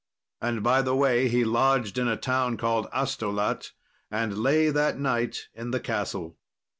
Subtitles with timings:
[0.41, 3.69] And by the way he lodged in a town called Astolat,
[4.09, 6.39] and lay that night in the castle.